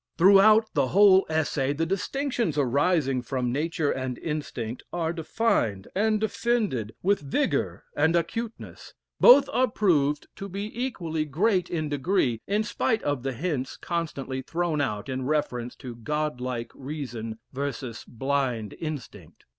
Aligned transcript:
Throughout 0.17 0.67
the 0.73 0.87
whole 0.87 1.27
Essay 1.29 1.73
the 1.73 1.85
distinctions 1.85 2.57
arising 2.57 3.21
from 3.21 3.51
nature 3.51 3.91
and 3.91 4.17
instinct 4.17 4.81
are 4.91 5.13
defined 5.13 5.89
and 5.93 6.19
defended 6.19 6.95
with 7.03 7.19
vigor 7.19 7.83
and 7.95 8.15
acuteness. 8.15 8.95
Both 9.19 9.47
are 9.53 9.67
proved 9.67 10.25
to 10.37 10.49
be 10.49 10.71
equally 10.73 11.25
great 11.25 11.69
in 11.69 11.87
degree, 11.87 12.41
in 12.47 12.63
spite 12.63 13.03
of 13.03 13.21
the 13.21 13.33
hints 13.33 13.77
constantly 13.77 14.41
thrown 14.41 14.81
out 14.81 15.07
in 15.07 15.27
reference 15.27 15.75
to 15.75 15.93
"God 15.93 16.41
like 16.41 16.71
Reason 16.73 17.37
versus 17.53 18.03
Blind 18.07 18.73
Instinct." 18.79 19.45